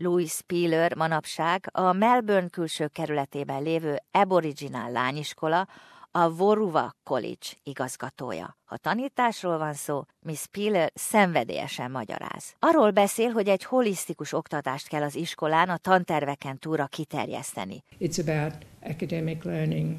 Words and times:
Louis 0.00 0.30
Spiller 0.30 0.96
manapság 0.96 1.68
a 1.72 1.92
Melbourne 1.92 2.48
külső 2.48 2.86
kerületében 2.86 3.62
lévő 3.62 3.96
Aboriginal 4.10 4.90
lányiskola, 4.90 5.68
a 6.10 6.30
Voruva 6.30 6.94
College 7.02 7.46
igazgatója. 7.62 8.56
Ha 8.64 8.76
tanításról 8.76 9.58
van 9.58 9.74
szó, 9.74 10.02
Miss 10.20 10.40
Spiller 10.40 10.90
szenvedélyesen 10.94 11.90
magyaráz. 11.90 12.54
Arról 12.58 12.90
beszél, 12.90 13.30
hogy 13.30 13.48
egy 13.48 13.64
holisztikus 13.64 14.32
oktatást 14.32 14.88
kell 14.88 15.02
az 15.02 15.14
iskolán 15.14 15.68
a 15.68 15.76
tanterveken 15.76 16.58
túra 16.58 16.86
kiterjeszteni. 16.86 17.84
It's 18.00 18.20
about 18.20 18.64
academic 18.82 19.44
learning, 19.44 19.96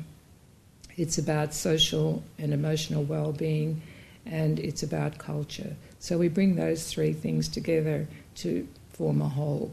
it's 0.95 1.27
about 1.27 1.54
social 1.54 2.21
and 2.41 2.52
emotional 2.52 3.05
well-being, 3.07 3.81
and 4.31 4.57
it's 4.57 4.84
about 4.91 5.18
culture. 5.18 5.75
So 5.97 6.18
we 6.18 6.29
bring 6.29 6.55
those 6.57 6.93
three 6.93 7.13
things 7.13 7.50
together 7.50 8.07
to. 8.41 8.50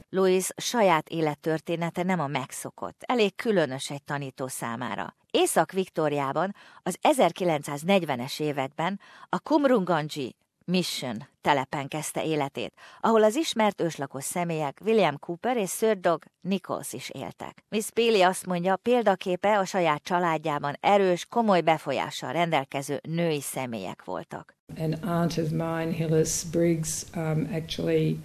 Louis 0.09 0.49
saját 0.57 1.09
élettörténete 1.09 2.03
nem 2.03 2.21
a 2.21 2.27
megszokott, 2.27 3.03
elég 3.07 3.35
különös 3.35 3.91
egy 3.91 4.03
tanító 4.03 4.47
számára. 4.47 5.17
Észak-Viktóriában 5.31 6.55
az 6.83 6.99
1940-es 7.03 8.41
években 8.41 9.01
a 9.29 9.41
Kumrunganji 9.41 10.37
Mission 10.69 11.17
telepen 11.41 11.89
kezdte 11.89 12.25
életét, 12.25 12.75
ahol 13.01 13.23
az 13.23 13.37
ismert 13.37 13.81
őslakos 13.81 14.25
személyek 14.25 14.81
William 14.85 15.19
Cooper 15.19 15.57
és 15.57 15.71
Sir 15.71 16.01
Dog 16.01 16.25
Nichols 16.41 16.93
is 16.93 17.11
éltek. 17.11 17.65
Miss 17.69 17.91
Bailey 17.95 18.29
azt 18.29 18.47
mondja, 18.47 18.77
példaképe 18.77 19.59
a 19.59 19.65
saját 19.65 20.03
családjában 20.03 20.77
erős, 20.81 21.27
komoly 21.27 21.61
befolyással 21.61 22.33
rendelkező 22.33 23.01
női 23.09 23.41
személyek 23.41 24.05
voltak. 24.05 24.57
An 24.79 24.93
aunt 24.93 25.39
of 25.39 25.51
mine, 25.51 25.91
Hillis 25.91 26.43
Briggs, 26.51 27.03
um, 27.15 27.51
actually 27.55 28.19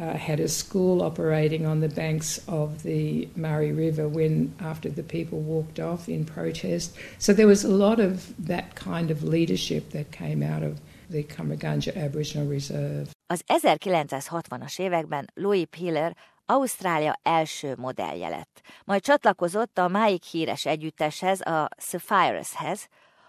uh, 0.00 0.16
had 0.16 0.40
a 0.40 0.48
school 0.48 1.02
operating 1.02 1.66
on 1.66 1.80
the 1.80 1.88
banks 1.88 2.40
of 2.46 2.82
the 2.82 3.28
Murray 3.36 3.72
River 3.72 4.08
when 4.08 4.54
after 4.60 4.90
the 4.90 5.02
people 5.02 5.38
walked 5.38 5.78
off 5.78 6.08
in 6.08 6.24
protest. 6.24 6.96
So 7.18 7.32
there 7.32 7.46
was 7.46 7.64
a 7.64 7.74
lot 7.76 7.98
of 7.98 8.32
that 8.46 8.74
kind 8.74 9.10
of 9.10 9.22
leadership 9.22 9.90
that 9.90 10.10
came 10.10 10.42
out 10.42 10.62
of 10.62 10.80
the 11.10 11.22
Kamargunja 11.22 11.96
Aboriginal 11.96 12.48
Reserve. 12.48 13.10
Az 13.26 13.42
1960-as 13.46 14.78
években 14.78 15.30
Louis 15.34 15.66
Piller 15.66 16.16
Ausztrália 16.46 17.18
első 17.22 17.74
modellje 17.76 18.28
lett, 18.28 18.60
majd 18.84 19.02
csatlakozott 19.02 19.78
a 19.78 19.88
máig 19.88 20.22
híres 20.22 20.66
együtteshez, 20.66 21.40
a 21.40 21.68
Sapphires-hez, 21.76 22.86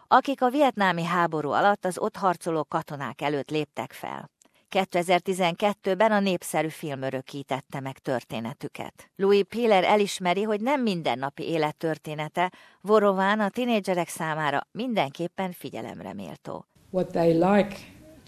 akik 0.08 0.42
a 0.42 0.50
vietnámi 0.50 1.04
háború 1.04 1.50
alatt 1.50 1.86
az 1.86 1.98
ott 1.98 2.16
harcoló 2.16 2.64
katonák 2.64 3.22
előtt 3.22 3.50
léptek 3.50 3.92
fel. 3.92 4.32
2012-ben 4.74 6.12
a 6.12 6.20
népszerű 6.20 6.68
film 6.68 7.02
örökítette 7.02 7.80
meg 7.80 8.00
történetüket. 8.00 9.10
Louis 9.16 9.44
Piller 9.44 9.84
elismeri, 9.84 10.42
hogy 10.42 10.62
nem 10.62 10.82
mindennapi 10.82 11.44
élet 11.44 11.76
története 11.76 12.52
Vorován 12.82 13.40
a 13.40 13.50
tinédzserek 13.50 14.08
számára 14.08 14.68
mindenképpen 14.72 15.52
figyelemre 15.52 16.14
méltó. 16.14 16.66
What 16.90 17.12
they 17.12 17.34
like 17.34 17.76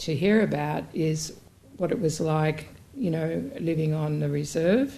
to 0.05 0.11
hear 0.11 0.41
about 0.41 0.83
is 0.91 1.31
what 1.77 1.91
it 1.91 2.01
was 2.01 2.19
like, 2.19 2.65
you 2.97 3.11
know, 3.11 3.51
living 3.59 3.93
on 3.93 4.19
the 4.19 4.27
reserve, 4.27 4.91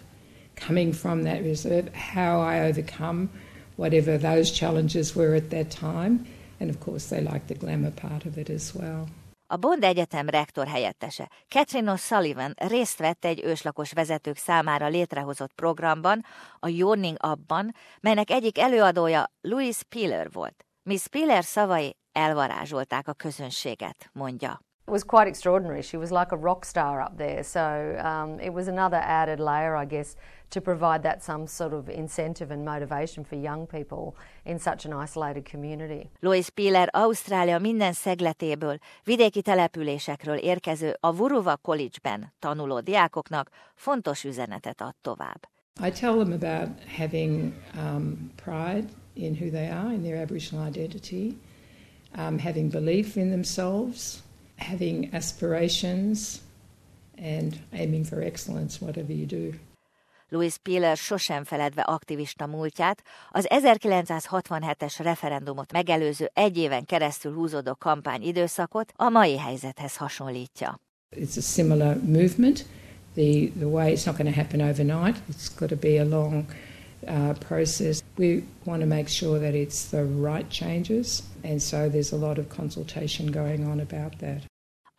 coming 0.67 0.93
from 0.93 1.23
that 1.23 1.41
reserve, 1.41 1.89
how 2.13 2.53
I 2.53 2.69
overcome 2.69 3.29
whatever 3.75 4.19
those 4.19 4.51
challenges 4.51 5.15
were 5.15 5.35
at 5.35 5.49
that 5.49 5.69
time, 5.79 6.25
and 6.59 6.69
of 6.69 6.79
course 6.79 7.15
they 7.15 7.21
like 7.21 7.47
the 7.47 7.55
glamour 7.55 7.91
part 7.91 8.25
of 8.25 8.37
it 8.37 8.49
as 8.49 8.73
well. 8.75 9.07
A 9.49 9.55
Bond 9.55 9.83
Egyetem 9.83 10.29
rektor 10.29 10.67
helyettese 10.67 11.29
Catherine 11.47 11.93
O'Sullivan 11.95 12.53
részt 12.55 12.99
vett 12.99 13.25
egy 13.25 13.43
őslakos 13.43 13.91
vezetők 13.91 14.37
számára 14.37 14.87
létrehozott 14.87 15.53
programban, 15.53 16.25
a 16.59 16.67
Yawning 16.67 17.17
abban, 17.19 17.75
melynek 17.99 18.29
egyik 18.29 18.57
előadója 18.57 19.31
Louis 19.41 19.77
Piller 19.89 20.31
volt. 20.31 20.65
Miss 20.83 21.07
Piller 21.07 21.43
szavai 21.43 21.97
elvarázsolták 22.11 23.07
a 23.07 23.13
közönséget, 23.13 24.09
mondja. 24.13 24.66
It 24.87 24.93
was 24.93 25.03
quite 25.03 25.27
extraordinary. 25.27 25.81
She 25.81 25.97
was 25.97 26.11
like 26.11 26.31
a 26.31 26.37
rock 26.37 26.63
star 26.63 27.01
up 27.01 27.17
there. 27.17 27.43
So 27.43 27.59
um, 27.99 28.39
it 28.39 28.53
was 28.53 28.67
another 28.67 29.01
added 29.03 29.39
layer, 29.39 29.75
I 29.75 29.85
guess, 29.85 30.15
to 30.49 30.61
provide 30.61 31.01
that 31.01 31.23
some 31.23 31.45
sort 31.45 31.73
of 31.73 31.89
incentive 31.89 32.51
and 32.51 32.63
motivation 32.63 33.25
for 33.25 33.35
young 33.35 33.67
people 33.67 34.15
in 34.45 34.59
such 34.59 34.85
an 34.85 34.93
isolated 34.93 35.49
community. 35.51 36.09
Lois 36.19 36.49
Piller 36.49 36.89
Ausztrália 36.91 37.59
minden 37.59 37.93
szegletéből, 37.93 38.77
vidéki 39.03 39.41
településekről 39.41 40.37
érkező 40.37 40.97
a 40.99 41.15
Vuruva 41.15 41.57
College-ben 41.57 42.33
tanuló 42.39 42.79
diákoknak 42.79 43.49
fontos 43.75 44.23
üzenetet 44.23 44.81
ad 44.81 44.95
tovább. 45.01 45.49
I 45.85 45.91
tell 45.91 46.17
them 46.17 46.31
about 46.31 46.69
having 46.97 47.53
um, 47.75 48.31
pride 48.35 48.87
in 49.13 49.35
who 49.35 49.49
they 49.49 49.69
are, 49.69 49.93
in 49.93 50.01
their 50.01 50.21
Aboriginal 50.21 50.67
identity, 50.67 51.37
um, 52.17 52.39
having 52.39 52.71
belief 52.71 53.15
in 53.15 53.29
themselves, 53.29 54.25
having 54.57 55.13
aspirations, 55.13 56.41
and 57.17 57.59
aiming 57.73 58.05
for 58.05 58.21
excellence, 58.21 58.81
whatever 58.81 59.11
you 59.11 59.25
do. 59.25 59.53
Louis 60.29 60.57
Piller 60.57 60.97
sosem 60.97 61.43
feledve 61.43 61.81
aktivista 61.81 62.45
múltját, 62.45 63.03
az 63.31 63.47
1967-es 63.49 64.95
referendumot 64.97 65.71
megelőző 65.71 66.31
egy 66.33 66.57
éven 66.57 66.85
keresztül 66.85 67.33
húzódó 67.33 67.75
kampány 67.75 68.21
időszakot 68.21 68.93
a 68.95 69.09
mai 69.09 69.37
helyzethez 69.37 69.95
hasonlítja. 69.95 70.79
It's 71.15 71.37
a 71.37 71.41
similar 71.41 71.95
movement. 71.95 72.65
The, 73.13 73.49
the 73.57 73.67
way 73.67 73.93
it's 73.93 74.05
not 74.05 74.17
going 74.17 74.33
to 74.33 74.41
happen 74.41 74.61
overnight. 74.61 75.17
It's 75.29 75.49
got 75.59 75.69
to 75.69 75.75
be 75.75 75.99
a 75.99 76.05
long 76.05 76.45
uh, 77.07 77.33
process. 77.47 78.03
We 78.17 78.43
want 78.63 78.81
to 78.81 78.87
make 78.87 79.07
sure 79.07 79.39
that 79.39 79.53
it's 79.53 79.89
the 79.89 80.03
right 80.03 80.49
changes, 80.49 81.23
and 81.43 81.61
so 81.61 81.89
there's 81.89 82.13
a 82.13 82.17
lot 82.17 82.37
of 82.37 82.45
consultation 82.49 83.31
going 83.31 83.65
on 83.65 83.79
about 83.79 84.19
that. 84.19 84.41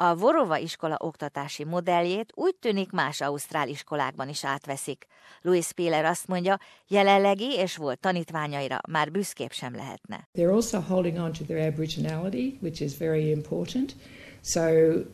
A 0.00 0.14
Vorova 0.14 0.58
iskola 0.58 0.96
oktatási 0.98 1.64
modelljét 1.64 2.32
úgy 2.34 2.56
tűnik 2.56 2.90
más 2.90 3.20
ausztrál 3.20 3.68
iskolákban 3.68 4.28
is 4.28 4.44
átveszik. 4.44 5.06
Louis 5.42 5.72
Piller 5.72 6.04
azt 6.04 6.26
mondja, 6.26 6.58
jelenlegi 6.88 7.54
és 7.54 7.76
volt 7.76 8.00
tanítványaira 8.00 8.78
már 8.88 9.10
büszkébb 9.10 9.52
sem 9.52 9.74
lehetne. 9.74 10.28
They're 10.38 10.52
also 10.52 10.80
holding 10.80 11.18
on 11.18 11.32
to 11.32 11.44
their 11.44 11.72
aboriginality, 11.72 12.58
which 12.60 12.80
is 12.80 12.96
very 12.96 13.30
important. 13.30 13.96
So, 14.40 14.60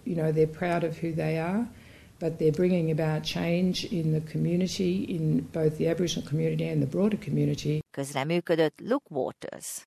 you 0.04 0.14
know, 0.14 0.32
they're 0.32 0.58
proud 0.58 0.82
of 0.82 0.98
who 1.02 1.12
they 1.14 1.38
are, 1.38 1.66
but 2.24 2.38
they're 2.38 2.52
bringing 2.52 2.90
about 2.90 3.22
change 3.22 3.84
in 3.84 4.12
the 4.12 4.20
community, 4.32 5.04
in 5.16 5.40
both 5.52 5.76
the 5.76 5.86
Aboriginal 5.88 6.26
community 6.26 6.66
and 6.72 6.80
the 6.80 6.86
broader 6.86 7.18
community. 7.18 7.78
Közreműködött 7.90 8.80
Luke 8.80 9.06
Waters. 9.08 9.82